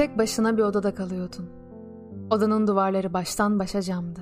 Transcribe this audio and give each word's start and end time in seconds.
Tek 0.00 0.18
başına 0.18 0.56
bir 0.56 0.62
odada 0.62 0.94
kalıyordun. 0.94 1.50
Odanın 2.30 2.66
duvarları 2.66 3.12
baştan 3.12 3.58
başa 3.58 3.82
camdı. 3.82 4.20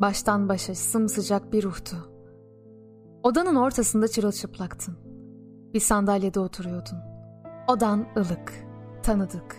Baştan 0.00 0.48
başa 0.48 0.74
sımsıcak 0.74 1.52
bir 1.52 1.62
ruhtu. 1.62 1.96
Odanın 3.22 3.54
ortasında 3.54 4.08
çırılçıplaktın. 4.08 4.96
Bir 5.74 5.80
sandalyede 5.80 6.40
oturuyordun. 6.40 6.98
Odan 7.68 8.06
ılık, 8.16 8.52
tanıdık, 9.02 9.56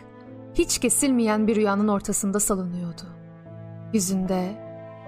hiç 0.54 0.80
kesilmeyen 0.80 1.48
bir 1.48 1.56
rüyanın 1.56 1.88
ortasında 1.88 2.40
salınıyordu. 2.40 3.04
Yüzünde 3.94 4.56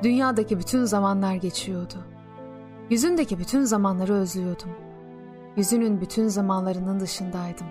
dünyadaki 0.04 0.60
bütün 0.60 0.84
zamanlar 0.84 1.36
geçiyordu. 1.36 1.98
Yüzündeki 2.90 3.40
bütün 3.40 3.64
zamanları 3.64 4.14
özlüyordum. 4.14 4.70
Yüzünün 5.58 6.02
bütün 6.02 6.28
zamanlarının 6.28 7.00
dışındaydım. 7.00 7.68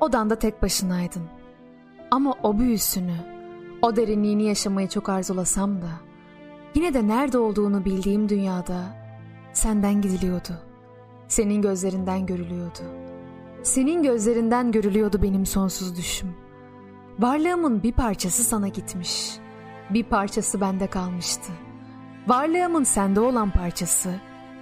Odanda 0.00 0.36
tek 0.36 0.62
başınaydın. 0.62 1.37
Ama 2.10 2.34
o 2.42 2.58
büyüsünü, 2.58 3.16
o 3.82 3.96
derinliğini 3.96 4.44
yaşamayı 4.44 4.88
çok 4.88 5.08
arzulasam 5.08 5.82
da, 5.82 5.90
yine 6.74 6.94
de 6.94 7.08
nerede 7.08 7.38
olduğunu 7.38 7.84
bildiğim 7.84 8.28
dünyada 8.28 8.82
senden 9.52 10.00
gidiliyordu. 10.00 10.52
Senin 11.28 11.62
gözlerinden 11.62 12.26
görülüyordu. 12.26 12.82
Senin 13.62 14.02
gözlerinden 14.02 14.72
görülüyordu 14.72 15.22
benim 15.22 15.46
sonsuz 15.46 15.96
düşüm. 15.96 16.34
Varlığımın 17.18 17.82
bir 17.82 17.92
parçası 17.92 18.44
sana 18.44 18.68
gitmiş. 18.68 19.38
Bir 19.90 20.04
parçası 20.04 20.60
bende 20.60 20.86
kalmıştı. 20.86 21.52
Varlığımın 22.28 22.84
sende 22.84 23.20
olan 23.20 23.50
parçası 23.50 24.14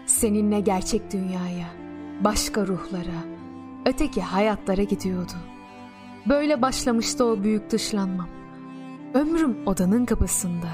seninle 0.07 0.61
gerçek 0.61 1.13
dünyaya, 1.13 1.67
başka 2.21 2.67
ruhlara, 2.67 3.25
öteki 3.87 4.23
hayatlara 4.23 4.83
gidiyordu. 4.83 5.33
Böyle 6.29 6.63
başlamıştı 6.63 7.25
o 7.25 7.43
büyük 7.43 7.71
dışlanmam. 7.71 8.29
Ömrüm 9.15 9.57
odanın 9.67 10.05
kapısında. 10.07 10.69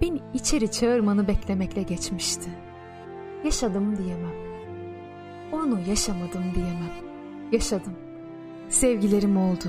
Beni 0.00 0.20
içeri 0.34 0.70
çağırmanı 0.70 1.28
beklemekle 1.28 1.82
geçmişti. 1.82 2.50
Yaşadım 3.44 3.96
diyemem. 3.98 4.34
Onu 5.52 5.80
yaşamadım 5.88 6.42
diyemem. 6.54 6.92
Yaşadım. 7.52 7.92
Sevgilerim 8.68 9.36
oldu. 9.36 9.68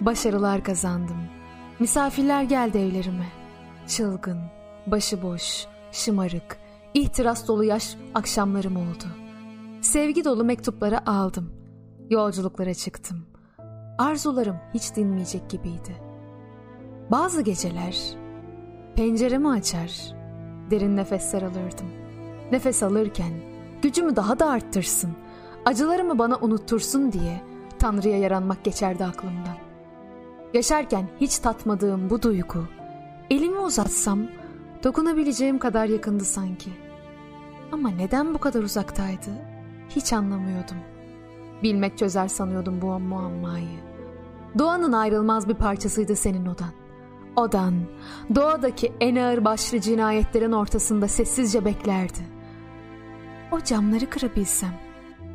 Başarılar 0.00 0.64
kazandım. 0.64 1.18
Misafirler 1.78 2.42
geldi 2.42 2.78
evlerime. 2.78 3.26
Çılgın, 3.86 4.40
başıboş, 4.86 5.66
şımarık, 5.92 6.58
ihtiras 6.94 7.48
dolu 7.48 7.64
yaş 7.64 7.96
akşamlarım 8.14 8.76
oldu. 8.76 9.04
Sevgi 9.80 10.24
dolu 10.24 10.44
mektupları 10.44 11.10
aldım. 11.10 11.52
Yolculuklara 12.10 12.74
çıktım. 12.74 13.26
Arzularım 13.98 14.56
hiç 14.74 14.96
dinmeyecek 14.96 15.50
gibiydi. 15.50 15.96
Bazı 17.10 17.42
geceler 17.42 18.16
penceremi 18.94 19.48
açar, 19.48 19.92
derin 20.70 20.96
nefesler 20.96 21.42
alırdım. 21.42 21.86
Nefes 22.52 22.82
alırken 22.82 23.32
gücümü 23.82 24.16
daha 24.16 24.38
da 24.38 24.50
arttırsın, 24.50 25.10
acılarımı 25.64 26.18
bana 26.18 26.36
unuttursun 26.36 27.12
diye 27.12 27.40
Tanrı'ya 27.78 28.18
yaranmak 28.18 28.64
geçerdi 28.64 29.04
aklımdan. 29.04 29.56
Yaşarken 30.54 31.08
hiç 31.20 31.38
tatmadığım 31.38 32.10
bu 32.10 32.22
duygu, 32.22 32.64
elimi 33.30 33.58
uzatsam 33.58 34.20
dokunabileceğim 34.84 35.58
kadar 35.58 35.86
yakındı 35.86 36.24
sanki. 36.24 36.70
Ama 37.72 37.90
neden 37.90 38.34
bu 38.34 38.38
kadar 38.38 38.62
uzaktaydı? 38.62 39.30
Hiç 39.88 40.12
anlamıyordum. 40.12 40.76
Bilmek 41.62 41.98
çözer 41.98 42.28
sanıyordum 42.28 42.82
bu 42.82 42.98
muammayı. 42.98 43.87
Doğanın 44.58 44.92
ayrılmaz 44.92 45.48
bir 45.48 45.54
parçasıydı 45.54 46.16
senin 46.16 46.46
odan. 46.46 46.70
Odan, 47.36 47.74
doğadaki 48.34 48.92
en 49.00 49.16
ağır 49.16 49.44
başlı 49.44 49.80
cinayetlerin 49.80 50.52
ortasında 50.52 51.08
sessizce 51.08 51.64
beklerdi. 51.64 52.18
O 53.52 53.60
camları 53.60 54.10
kırabilsem, 54.10 54.74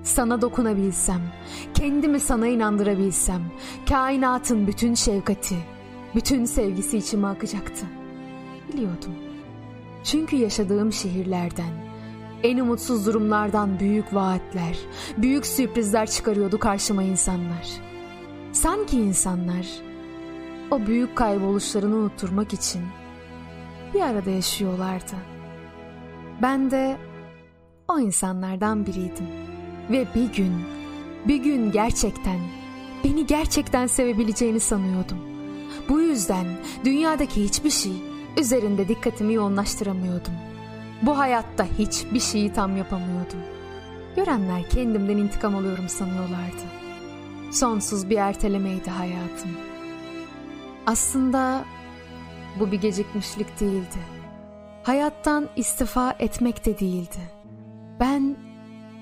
sana 0.03 0.41
dokunabilsem, 0.41 1.21
kendimi 1.73 2.19
sana 2.19 2.47
inandırabilsem, 2.47 3.41
kainatın 3.89 4.67
bütün 4.67 4.93
şefkati, 4.93 5.57
bütün 6.15 6.45
sevgisi 6.45 6.97
içime 6.97 7.27
akacaktı. 7.27 7.85
Biliyordum. 8.73 9.15
Çünkü 10.03 10.35
yaşadığım 10.35 10.93
şehirlerden, 10.93 11.73
en 12.43 12.57
umutsuz 12.57 13.05
durumlardan 13.05 13.79
büyük 13.79 14.13
vaatler, 14.13 14.77
büyük 15.17 15.45
sürprizler 15.45 16.09
çıkarıyordu 16.09 16.59
karşıma 16.59 17.03
insanlar. 17.03 17.92
Sanki 18.53 18.97
insanlar 18.97 19.67
o 20.71 20.85
büyük 20.85 21.15
kayboluşlarını 21.15 21.95
unutturmak 21.95 22.53
için 22.53 22.81
bir 23.93 24.01
arada 24.01 24.29
yaşıyorlardı. 24.29 25.15
Ben 26.41 26.71
de 26.71 26.97
o 27.87 27.99
insanlardan 27.99 28.85
biriydim. 28.85 29.27
Ve 29.91 30.07
bir 30.15 30.33
gün, 30.33 30.53
bir 31.27 31.35
gün 31.35 31.71
gerçekten, 31.71 32.39
beni 33.03 33.25
gerçekten 33.25 33.87
sevebileceğini 33.87 34.59
sanıyordum. 34.59 35.17
Bu 35.89 36.01
yüzden 36.01 36.45
dünyadaki 36.85 37.43
hiçbir 37.43 37.69
şey 37.69 37.93
üzerinde 38.37 38.87
dikkatimi 38.87 39.33
yoğunlaştıramıyordum. 39.33 40.33
Bu 41.01 41.17
hayatta 41.17 41.65
hiçbir 41.79 42.19
şeyi 42.19 42.53
tam 42.53 42.77
yapamıyordum. 42.77 43.39
Görenler 44.15 44.69
kendimden 44.69 45.17
intikam 45.17 45.55
alıyorum 45.55 45.89
sanıyorlardı. 45.89 46.82
Sonsuz 47.53 48.09
bir 48.09 48.17
ertelemeydi 48.17 48.89
hayatım. 48.89 49.51
Aslında 50.85 51.65
bu 52.59 52.71
bir 52.71 52.81
gecikmişlik 52.81 53.59
değildi. 53.59 53.99
Hayattan 54.83 55.49
istifa 55.55 56.15
etmek 56.19 56.65
de 56.65 56.79
değildi. 56.79 57.31
Ben 57.99 58.35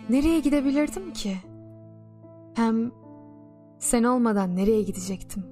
nereye 0.09 0.39
gidebilirdim 0.39 1.13
ki? 1.13 1.37
Hem 2.53 2.91
sen 3.79 4.03
olmadan 4.03 4.55
nereye 4.55 4.83
gidecektim? 4.83 5.45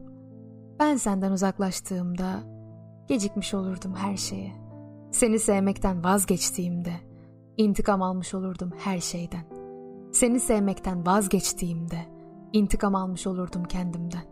Ben 0.79 0.95
senden 0.95 1.31
uzaklaştığımda 1.31 2.39
gecikmiş 3.07 3.53
olurdum 3.53 3.95
her 3.95 4.17
şeye. 4.17 4.51
Seni 5.11 5.39
sevmekten 5.39 6.03
vazgeçtiğimde 6.03 6.93
intikam 7.57 8.01
almış 8.01 8.33
olurdum 8.33 8.71
her 8.77 8.99
şeyden. 8.99 9.45
Seni 10.13 10.39
sevmekten 10.39 11.05
vazgeçtiğimde 11.05 12.18
intikam 12.53 12.95
almış 12.95 13.27
olurdum 13.27 13.63
kendimden. 13.63 14.23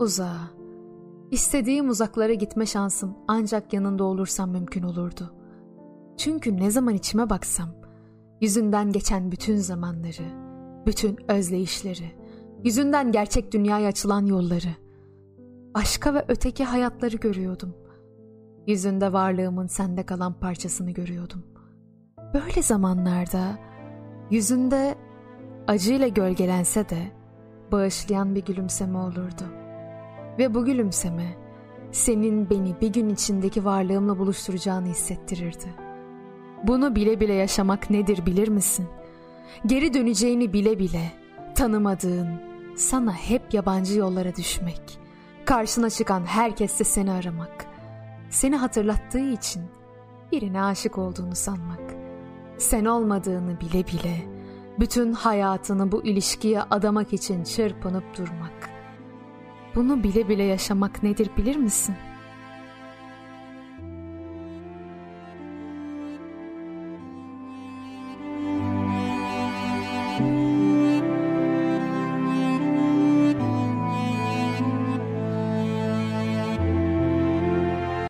Uzağa, 0.00 0.56
İstediğim 1.30 1.88
uzaklara 1.88 2.34
gitme 2.34 2.66
şansım 2.66 3.14
ancak 3.28 3.72
yanında 3.72 4.04
olursam 4.04 4.50
mümkün 4.50 4.82
olurdu. 4.82 5.32
Çünkü 6.16 6.56
ne 6.56 6.70
zaman 6.70 6.94
içime 6.94 7.30
baksam, 7.30 7.68
yüzünden 8.40 8.92
geçen 8.92 9.32
bütün 9.32 9.56
zamanları, 9.56 10.22
bütün 10.86 11.18
özleyişleri, 11.28 12.12
yüzünden 12.64 13.12
gerçek 13.12 13.52
dünyaya 13.52 13.88
açılan 13.88 14.26
yolları, 14.26 14.68
başka 15.74 16.14
ve 16.14 16.24
öteki 16.28 16.64
hayatları 16.64 17.16
görüyordum. 17.16 17.74
Yüzünde 18.66 19.12
varlığımın 19.12 19.66
sende 19.66 20.02
kalan 20.02 20.32
parçasını 20.40 20.90
görüyordum. 20.90 21.42
Böyle 22.34 22.62
zamanlarda 22.62 23.58
yüzünde 24.30 24.94
acıyla 25.66 26.08
gölgelense 26.08 26.88
de 26.88 27.15
bağışlayan 27.72 28.34
bir 28.34 28.44
gülümseme 28.44 28.98
olurdu.'' 28.98 29.66
Ve 30.38 30.54
bu 30.54 30.64
gülümseme 30.64 31.36
senin 31.92 32.50
beni 32.50 32.80
bir 32.80 32.92
gün 32.92 33.08
içindeki 33.08 33.64
varlığımla 33.64 34.18
buluşturacağını 34.18 34.86
hissettirirdi. 34.86 35.74
Bunu 36.62 36.96
bile 36.96 37.20
bile 37.20 37.32
yaşamak 37.32 37.90
nedir 37.90 38.26
bilir 38.26 38.48
misin? 38.48 38.86
Geri 39.66 39.94
döneceğini 39.94 40.52
bile 40.52 40.78
bile 40.78 41.12
tanımadığın, 41.54 42.28
sana 42.76 43.12
hep 43.12 43.54
yabancı 43.54 43.98
yollara 43.98 44.36
düşmek, 44.36 44.98
karşına 45.44 45.90
çıkan 45.90 46.24
herkeste 46.24 46.84
seni 46.84 47.12
aramak, 47.12 47.66
seni 48.30 48.56
hatırlattığı 48.56 49.30
için 49.32 49.62
birine 50.32 50.62
aşık 50.62 50.98
olduğunu 50.98 51.34
sanmak, 51.34 51.94
sen 52.58 52.84
olmadığını 52.84 53.60
bile 53.60 53.86
bile 53.86 54.35
bütün 54.78 55.12
hayatını 55.12 55.92
bu 55.92 56.04
ilişkiye 56.04 56.62
adamak 56.62 57.12
için 57.12 57.44
çırpınıp 57.44 58.16
durmak.'' 58.18 58.70
Bunu 59.74 60.02
bile 60.02 60.28
bile 60.28 60.42
yaşamak 60.42 61.02
nedir 61.02 61.30
bilir 61.36 61.56
misin?'' 61.56 62.15